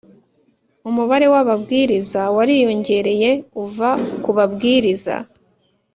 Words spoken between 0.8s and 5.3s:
Umubare w ababwiriza wariyongereye uva ku babwiriza